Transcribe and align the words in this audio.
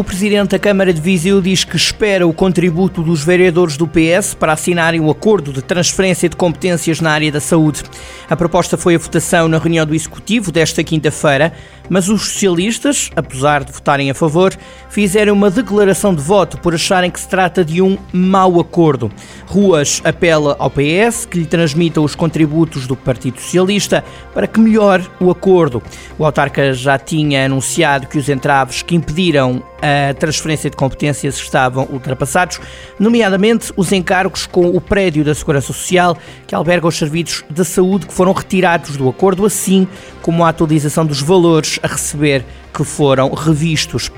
O 0.00 0.02
presidente 0.02 0.52
da 0.52 0.58
Câmara 0.58 0.94
de 0.94 1.00
Viseu 1.00 1.42
diz 1.42 1.62
que 1.62 1.76
espera 1.76 2.26
o 2.26 2.32
contributo 2.32 3.02
dos 3.02 3.22
vereadores 3.22 3.76
do 3.76 3.86
PS 3.86 4.32
para 4.32 4.54
assinarem 4.54 4.98
o 4.98 5.10
acordo 5.10 5.52
de 5.52 5.60
transferência 5.60 6.26
de 6.26 6.36
competências 6.36 7.02
na 7.02 7.12
área 7.12 7.30
da 7.30 7.38
saúde. 7.38 7.82
A 8.26 8.34
proposta 8.34 8.78
foi 8.78 8.94
a 8.94 8.98
votação 8.98 9.46
na 9.46 9.58
reunião 9.58 9.84
do 9.84 9.94
Executivo 9.94 10.50
desta 10.50 10.82
quinta-feira, 10.82 11.52
mas 11.90 12.08
os 12.08 12.30
socialistas, 12.30 13.10
apesar 13.14 13.62
de 13.62 13.72
votarem 13.72 14.10
a 14.10 14.14
favor, 14.14 14.56
fizeram 14.88 15.34
uma 15.34 15.50
declaração 15.50 16.14
de 16.14 16.22
voto 16.22 16.56
por 16.56 16.72
acharem 16.74 17.10
que 17.10 17.20
se 17.20 17.28
trata 17.28 17.62
de 17.62 17.82
um 17.82 17.98
mau 18.10 18.58
acordo. 18.58 19.12
Ruas 19.46 20.00
apela 20.02 20.56
ao 20.58 20.70
PS 20.70 21.26
que 21.26 21.40
lhe 21.40 21.46
transmita 21.46 22.00
os 22.00 22.14
contributos 22.14 22.86
do 22.86 22.96
Partido 22.96 23.38
Socialista 23.38 24.02
para 24.32 24.46
que 24.46 24.60
melhore 24.60 25.06
o 25.20 25.30
acordo. 25.30 25.82
O 26.18 26.24
autarca 26.24 26.72
já 26.72 26.98
tinha 26.98 27.44
anunciado 27.44 28.06
que 28.06 28.16
os 28.16 28.30
entraves 28.30 28.80
que 28.80 28.94
impediram 28.94 29.62
a 29.82 30.14
transferência 30.14 30.70
de 30.70 30.76
competências 30.76 31.36
estavam 31.36 31.86
ultrapassados, 31.90 32.60
nomeadamente 32.98 33.72
os 33.76 33.92
encargos 33.92 34.46
com 34.46 34.68
o 34.68 34.80
prédio 34.80 35.24
da 35.24 35.34
Segurança 35.34 35.68
Social 35.68 36.16
que 36.46 36.54
alberga 36.54 36.86
os 36.86 36.96
serviços 36.96 37.44
de 37.48 37.64
saúde 37.64 38.06
que 38.06 38.12
foram 38.12 38.32
retirados 38.32 38.96
do 38.96 39.08
acordo, 39.08 39.44
assim 39.44 39.86
como 40.22 40.44
a 40.44 40.48
atualização 40.48 41.06
dos 41.06 41.20
valores 41.20 41.78
a 41.82 41.86
receber 41.86 42.44
que 42.72 42.84
foram 42.84 43.32
revistos. 43.32 44.10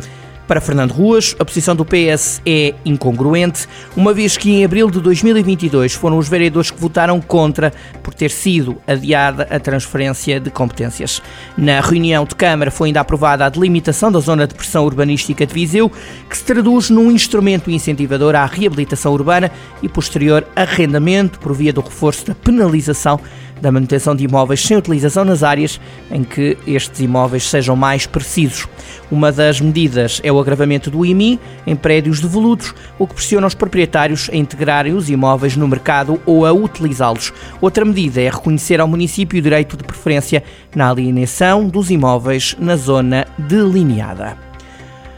Para 0.53 0.61
Fernando 0.61 0.93
Ruas, 0.93 1.35
a 1.39 1.47
posição 1.47 1.75
do 1.75 1.83
PS 1.83 2.43
é 2.45 2.75
incongruente, 2.85 3.67
uma 3.97 4.13
vez 4.13 4.37
que 4.37 4.51
em 4.51 4.63
abril 4.63 4.91
de 4.91 5.01
2022 5.01 5.95
foram 5.95 6.19
os 6.19 6.29
vereadores 6.29 6.71
que 6.71 6.79
votaram 6.79 7.23
contra 7.23 7.73
por 8.03 8.13
ter 8.13 8.31
sido 8.31 8.77
adiada 8.87 9.49
a 9.51 9.59
transferência 9.59 10.39
de 10.39 10.51
competências. 10.51 11.23
Na 11.57 11.81
reunião 11.81 12.27
de 12.27 12.35
Câmara 12.35 12.71
foi 12.71 12.89
ainda 12.89 13.01
aprovada 13.01 13.47
a 13.47 13.49
delimitação 13.49 14.13
da 14.13 14.21
zona 14.21 14.47
de 14.47 14.55
pressão 14.55 14.85
urbanística 14.85 15.47
de 15.47 15.55
Viseu, 15.55 15.91
que 16.29 16.37
se 16.37 16.45
traduz 16.45 16.91
num 16.91 17.11
instrumento 17.11 17.71
incentivador 17.71 18.35
à 18.35 18.45
reabilitação 18.45 19.15
urbana 19.15 19.51
e 19.83 19.89
posterior 19.89 20.47
arrendamento 20.55 21.39
por 21.39 21.55
via 21.55 21.73
do 21.73 21.81
reforço 21.81 22.27
da 22.27 22.35
penalização 22.35 23.19
da 23.63 23.71
manutenção 23.71 24.15
de 24.15 24.25
imóveis 24.25 24.61
sem 24.61 24.77
utilização 24.77 25.25
nas 25.25 25.45
áreas 25.45 25.81
em 26.11 26.25
que 26.25 26.59
estes 26.67 27.01
imóveis 27.01 27.49
sejam 27.49 27.77
mais 27.77 28.07
precisos. 28.07 28.69
Uma 29.09 29.31
das 29.31 29.61
medidas 29.61 30.21
é 30.25 30.33
o 30.33 30.41
agravamento 30.41 30.91
do 30.91 31.07
IMI 31.07 31.39
em 31.65 31.77
prédios 31.77 32.21
devolutos, 32.21 32.75
o 32.99 33.07
que 33.07 33.15
pressiona 33.15 33.47
os 33.47 33.55
proprietários 33.55 34.29
a 34.33 34.37
integrarem 34.37 34.95
os 34.95 35.09
imóveis 35.09 35.57
no 35.57 35.69
mercado 35.69 36.21
ou 36.27 36.45
a 36.45 36.53
utilizá-los. 36.53 37.33
Outra 37.61 37.85
medida 37.85 38.21
é 38.21 38.29
reconhecer 38.29 38.81
ao 38.81 38.89
município 38.89 39.39
o 39.39 39.43
direito 39.43 39.77
de 39.77 39.85
preferência 39.85 40.43
na 40.75 40.91
alienação 40.91 41.69
dos 41.69 41.89
imóveis 41.89 42.57
na 42.59 42.77
zona 42.77 43.27
delineada. 43.39 44.37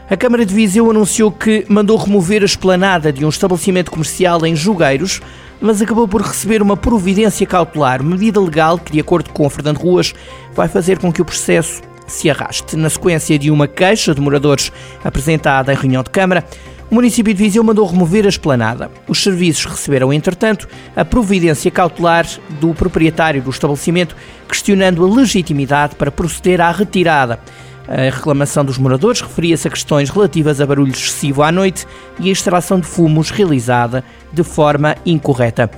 A 0.07 0.15
Câmara 0.15 0.45
de 0.45 0.53
Viseu 0.53 0.87
anunciou 0.91 1.31
que 1.31 1.65
mandou 1.67 1.97
remover 1.97 2.43
a 2.43 2.45
esplanada 2.45 3.11
de 3.11 3.25
um 3.25 3.29
estabelecimento 3.29 3.89
comercial 3.89 4.45
em 4.45 4.55
Jogueiros 4.55 5.19
mas 5.65 5.81
acabou 5.81 6.07
por 6.07 6.21
receber 6.21 6.61
uma 6.61 6.77
providência 6.77 7.45
cautelar, 7.47 8.03
medida 8.03 8.39
legal 8.39 8.77
que, 8.77 8.91
de 8.91 8.99
acordo 8.99 9.31
com 9.31 9.49
Fernando 9.49 9.79
Ruas, 9.79 10.13
vai 10.53 10.67
fazer 10.67 10.99
com 10.99 11.11
que 11.11 11.23
o 11.23 11.25
processo 11.25 11.81
se 12.05 12.29
arraste. 12.29 12.75
Na 12.75 12.87
sequência 12.87 13.39
de 13.39 13.49
uma 13.49 13.67
queixa 13.67 14.13
de 14.13 14.21
moradores 14.21 14.71
apresentada 15.03 15.73
em 15.73 15.75
reunião 15.75 16.03
de 16.03 16.11
Câmara, 16.11 16.45
o 16.91 16.93
município 16.93 17.33
de 17.33 17.43
Viseu 17.43 17.63
mandou 17.63 17.83
remover 17.87 18.27
a 18.27 18.29
esplanada. 18.29 18.91
Os 19.07 19.23
serviços 19.23 19.65
receberam, 19.65 20.13
entretanto, 20.13 20.67
a 20.95 21.03
providência 21.03 21.71
cautelar 21.71 22.27
do 22.61 22.75
proprietário 22.75 23.41
do 23.41 23.49
estabelecimento, 23.49 24.15
questionando 24.47 25.03
a 25.03 25.09
legitimidade 25.09 25.95
para 25.95 26.11
proceder 26.11 26.61
à 26.61 26.69
retirada. 26.69 27.39
A 27.87 28.09
reclamação 28.09 28.65
dos 28.65 28.77
moradores 28.77 29.21
referia-se 29.21 29.67
a 29.67 29.71
questões 29.71 30.09
relativas 30.09 30.59
a 30.59 30.65
barulho 30.65 30.91
excessivo 30.91 31.43
à 31.43 31.51
noite 31.51 31.85
e 32.19 32.29
a 32.29 32.31
extração 32.31 32.79
de 32.79 32.87
fumos 32.87 33.29
realizada 33.29 34.03
de 34.33 34.43
forma 34.43 34.95
incorreta. 35.05 35.69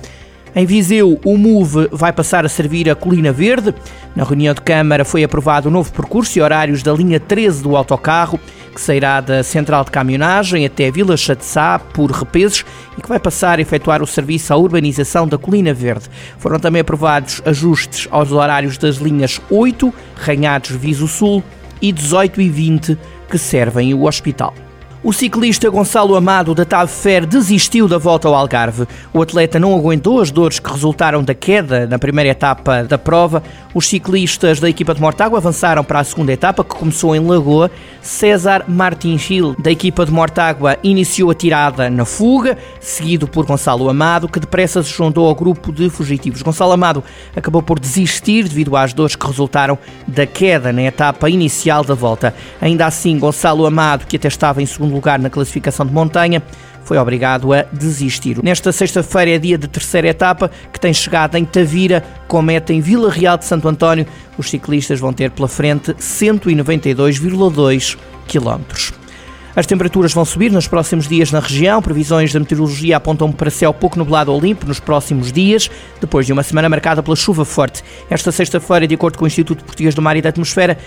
Em 0.54 0.64
Viseu, 0.64 1.20
o 1.24 1.36
MOVE 1.36 1.88
vai 1.92 2.12
passar 2.12 2.44
a 2.44 2.48
servir 2.48 2.88
a 2.90 2.94
Colina 2.94 3.30
Verde. 3.30 3.74
Na 4.16 4.24
reunião 4.24 4.54
de 4.54 4.62
Câmara 4.62 5.04
foi 5.04 5.22
aprovado 5.22 5.68
o 5.68 5.70
novo 5.70 5.92
percurso 5.92 6.38
e 6.38 6.42
horários 6.42 6.82
da 6.82 6.92
linha 6.92 7.20
13 7.20 7.62
do 7.62 7.76
autocarro, 7.76 8.40
que 8.74 8.80
sairá 8.80 9.20
da 9.20 9.42
central 9.42 9.84
de 9.84 9.90
caminhonagem 9.90 10.64
até 10.64 10.90
Vila 10.90 11.16
Chatzá 11.16 11.78
por 11.78 12.10
repeses 12.10 12.64
e 12.96 13.02
que 13.02 13.08
vai 13.08 13.20
passar 13.20 13.58
a 13.58 13.62
efetuar 13.62 14.02
o 14.02 14.06
serviço 14.06 14.52
à 14.52 14.56
urbanização 14.56 15.28
da 15.28 15.36
Colina 15.36 15.74
Verde. 15.74 16.06
Foram 16.38 16.58
também 16.58 16.80
aprovados 16.80 17.42
ajustes 17.44 18.08
aos 18.10 18.32
horários 18.32 18.78
das 18.78 18.96
linhas 18.96 19.40
8, 19.50 19.92
Ranhados 20.16 20.70
Viso 20.70 21.06
Sul 21.06 21.44
e 21.80 21.92
18 21.92 22.40
e 22.40 22.48
20 22.48 22.98
que 23.30 23.38
servem 23.38 23.94
o 23.94 24.04
hospital. 24.04 24.54
O 25.00 25.12
ciclista 25.12 25.70
Gonçalo 25.70 26.16
Amado 26.16 26.56
da 26.56 26.64
TAV 26.64 26.88
Fer 26.88 27.24
desistiu 27.24 27.86
da 27.86 27.98
volta 27.98 28.26
ao 28.26 28.34
Algarve. 28.34 28.84
O 29.14 29.22
atleta 29.22 29.56
não 29.56 29.72
aguentou 29.72 30.20
as 30.20 30.32
dores 30.32 30.58
que 30.58 30.68
resultaram 30.68 31.22
da 31.22 31.34
queda 31.34 31.86
na 31.86 32.00
primeira 32.00 32.30
etapa 32.30 32.82
da 32.82 32.98
prova. 32.98 33.40
Os 33.72 33.86
ciclistas 33.86 34.58
da 34.58 34.68
equipa 34.68 34.92
de 34.92 35.00
Mortágua 35.00 35.38
avançaram 35.38 35.84
para 35.84 36.00
a 36.00 36.04
segunda 36.04 36.32
etapa, 36.32 36.64
que 36.64 36.74
começou 36.74 37.14
em 37.14 37.24
Lagoa. 37.24 37.70
César 38.02 38.64
Martins 38.66 39.20
Gil, 39.20 39.54
da 39.60 39.70
equipa 39.70 40.04
de 40.04 40.10
Mortágua, 40.10 40.76
iniciou 40.82 41.30
a 41.30 41.34
tirada 41.34 41.88
na 41.88 42.04
fuga, 42.04 42.58
seguido 42.80 43.28
por 43.28 43.46
Gonçalo 43.46 43.88
Amado, 43.88 44.28
que 44.28 44.40
depressa 44.40 44.82
se 44.82 44.90
juntou 44.90 45.28
ao 45.28 45.34
grupo 45.34 45.70
de 45.70 45.88
fugitivos. 45.88 46.42
Gonçalo 46.42 46.72
Amado 46.72 47.04
acabou 47.36 47.62
por 47.62 47.78
desistir 47.78 48.48
devido 48.48 48.76
às 48.76 48.92
dores 48.92 49.14
que 49.14 49.26
resultaram 49.26 49.78
da 50.08 50.26
queda 50.26 50.72
na 50.72 50.82
etapa 50.82 51.30
inicial 51.30 51.84
da 51.84 51.94
volta. 51.94 52.34
Ainda 52.60 52.84
assim, 52.84 53.16
Gonçalo 53.16 53.64
Amado, 53.64 54.04
que 54.04 54.16
até 54.16 54.26
estava 54.26 54.60
em 54.60 54.66
segundo 54.66 54.87
segundo 54.88 54.94
lugar 54.94 55.18
na 55.18 55.30
classificação 55.30 55.86
de 55.86 55.92
montanha, 55.92 56.42
foi 56.84 56.96
obrigado 56.96 57.52
a 57.52 57.64
desistir. 57.72 58.42
Nesta 58.42 58.72
sexta-feira 58.72 59.32
é 59.32 59.38
dia 59.38 59.58
de 59.58 59.68
terceira 59.68 60.08
etapa, 60.08 60.50
que 60.72 60.80
tem 60.80 60.94
chegado 60.94 61.36
em 61.36 61.44
Tavira, 61.44 62.02
com 62.26 62.40
meta 62.40 62.72
em 62.72 62.80
Vila 62.80 63.10
Real 63.10 63.36
de 63.36 63.44
Santo 63.44 63.68
António. 63.68 64.06
Os 64.38 64.48
ciclistas 64.48 64.98
vão 64.98 65.12
ter 65.12 65.30
pela 65.30 65.48
frente 65.48 65.92
192,2 65.94 67.98
km. 68.26 68.98
As 69.58 69.66
temperaturas 69.66 70.12
vão 70.12 70.24
subir 70.24 70.52
nos 70.52 70.68
próximos 70.68 71.08
dias 71.08 71.32
na 71.32 71.40
região. 71.40 71.82
Previsões 71.82 72.32
da 72.32 72.38
meteorologia 72.38 72.96
apontam 72.96 73.32
para 73.32 73.50
céu 73.50 73.74
pouco 73.74 73.98
nublado 73.98 74.32
ou 74.32 74.40
limpo 74.40 74.64
nos 74.64 74.78
próximos 74.78 75.32
dias, 75.32 75.68
depois 76.00 76.26
de 76.26 76.32
uma 76.32 76.44
semana 76.44 76.68
marcada 76.68 77.02
pela 77.02 77.16
chuva 77.16 77.44
forte. 77.44 77.82
Esta 78.08 78.30
sexta-feira, 78.30 78.86
de 78.86 78.94
acordo 78.94 79.18
com 79.18 79.24
o 79.24 79.26
Instituto 79.26 79.64
Português 79.64 79.96
do 79.96 80.00
Mar 80.00 80.16
e 80.16 80.22
da 80.22 80.28
Atmosfera, 80.28 80.78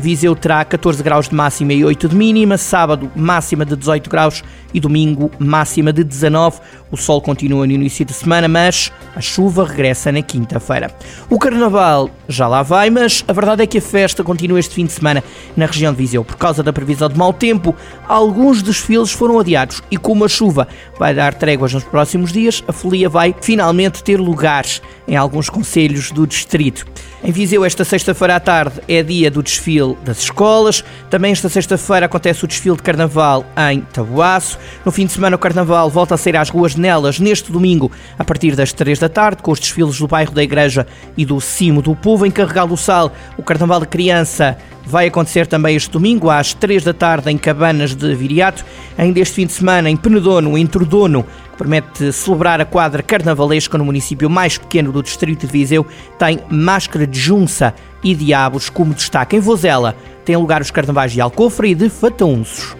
Viseu 0.00 0.34
terá 0.34 0.64
14 0.64 1.02
graus 1.02 1.28
de 1.28 1.34
máxima 1.34 1.72
e 1.72 1.84
8 1.84 2.08
de 2.08 2.16
mínima, 2.16 2.58
sábado 2.58 3.10
máxima 3.14 3.64
de 3.64 3.76
18 3.76 4.10
graus 4.10 4.42
e 4.72 4.80
domingo 4.80 5.30
máxima 5.38 5.92
de 5.92 6.02
19. 6.02 6.58
O 6.90 6.96
sol 6.96 7.20
continua 7.20 7.64
no 7.66 7.72
início 7.72 8.04
de 8.04 8.12
semana, 8.12 8.48
mas 8.48 8.90
a 9.14 9.20
chuva 9.20 9.64
regressa 9.64 10.10
na 10.10 10.20
quinta-feira. 10.20 10.92
O 11.30 11.38
carnaval 11.38 12.10
já 12.28 12.48
lá 12.48 12.62
vai, 12.62 12.90
mas 12.90 13.24
a 13.28 13.32
verdade 13.32 13.62
é 13.62 13.66
que 13.66 13.78
a 13.78 13.82
festa 13.82 14.24
continua 14.24 14.58
este 14.58 14.74
fim 14.74 14.84
de 14.84 14.92
semana 14.92 15.22
na 15.56 15.66
região 15.66 15.92
de 15.92 15.98
Viseu. 15.98 16.24
Por 16.24 16.36
causa 16.36 16.62
da 16.62 16.72
previsão 16.72 17.08
de 17.08 17.16
mau 17.16 17.32
tempo, 17.32 17.74
alguns 18.08 18.62
desfiles 18.62 19.12
foram 19.12 19.38
adiados 19.38 19.80
e 19.90 19.96
como 19.96 20.24
a 20.24 20.28
chuva 20.28 20.66
vai 20.98 21.14
dar 21.14 21.34
tréguas 21.34 21.72
nos 21.72 21.84
próximos 21.84 22.32
dias, 22.32 22.64
a 22.66 22.72
folia 22.72 23.08
vai 23.08 23.34
finalmente 23.40 24.02
ter 24.02 24.18
lugares 24.18 24.82
em 25.06 25.16
alguns 25.16 25.48
conselhos 25.48 26.10
do 26.10 26.26
distrito. 26.26 26.84
Em 27.22 27.30
Viseu, 27.32 27.64
esta 27.64 27.84
sexta-feira 27.84 28.36
à 28.36 28.40
tarde 28.40 28.80
é 28.88 29.02
dia 29.02 29.30
do 29.30 29.42
desfile 29.42 29.83
das 30.04 30.20
escolas. 30.20 30.82
Também 31.10 31.32
esta 31.32 31.48
sexta-feira 31.48 32.06
acontece 32.06 32.44
o 32.44 32.48
desfile 32.48 32.76
de 32.76 32.82
carnaval 32.82 33.44
em 33.70 33.80
Tabuaço. 33.80 34.58
No 34.84 34.90
fim 34.90 35.06
de 35.06 35.12
semana, 35.12 35.36
o 35.36 35.38
carnaval 35.38 35.90
volta 35.90 36.14
a 36.14 36.18
sair 36.18 36.36
às 36.36 36.48
ruas 36.48 36.74
Nelas 36.74 37.20
neste 37.20 37.52
domingo, 37.52 37.92
a 38.18 38.24
partir 38.24 38.56
das 38.56 38.72
3 38.72 38.98
da 38.98 39.08
tarde, 39.08 39.42
com 39.42 39.50
os 39.50 39.60
desfiles 39.60 39.98
do 39.98 40.08
bairro 40.08 40.32
da 40.32 40.42
Igreja 40.42 40.86
e 41.16 41.26
do 41.26 41.40
Cimo 41.40 41.82
do 41.82 41.94
Povo. 41.94 42.24
Em 42.24 42.30
Carregal 42.30 42.66
do 42.66 42.76
Sal, 42.76 43.12
o 43.36 43.42
carnaval 43.42 43.80
de 43.80 43.88
criança 43.88 44.56
vai 44.86 45.06
acontecer 45.06 45.46
também 45.46 45.76
este 45.76 45.90
domingo, 45.90 46.30
às 46.30 46.54
3 46.54 46.84
da 46.84 46.92
tarde, 46.92 47.30
em 47.30 47.38
Cabanas 47.38 47.94
de 47.94 48.14
Viriato. 48.14 48.64
Ainda 48.96 49.20
este 49.20 49.34
fim 49.34 49.46
de 49.46 49.52
semana, 49.52 49.90
em 49.90 49.96
Penedono, 49.96 50.56
em 50.56 50.66
Tordono, 50.66 51.24
que 51.52 51.58
permite 51.58 52.12
celebrar 52.12 52.60
a 52.60 52.64
quadra 52.64 53.02
carnavalesca 53.02 53.78
no 53.78 53.84
município 53.84 54.28
mais 54.28 54.58
pequeno 54.58 54.92
do 54.92 55.02
distrito 55.02 55.46
de 55.46 55.52
Viseu, 55.52 55.86
tem 56.18 56.40
máscara 56.50 57.06
de 57.06 57.18
junça 57.18 57.74
e 58.02 58.14
diabos 58.14 58.68
como 58.68 58.94
destaque. 58.94 59.36
Em 59.36 59.40
Vozela 59.40 59.96
tem 60.24 60.36
lugar 60.36 60.60
os 60.60 60.70
carnavais 60.70 61.12
de 61.12 61.20
Alcofre 61.20 61.70
e 61.70 61.74
de 61.74 61.88
Fataunços. 61.88 62.76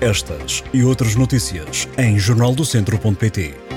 Estas 0.00 0.62
e 0.72 0.84
outras 0.84 1.14
notícias 1.14 1.88
em 1.96 2.18
jornaldocentro.pt 2.18 3.73